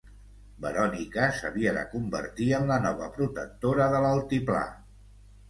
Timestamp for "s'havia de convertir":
1.39-2.47